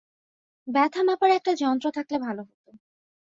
[0.67, 2.65] ব্যথা মাপার একটা যন্ত্র থাকলে ভাল হত।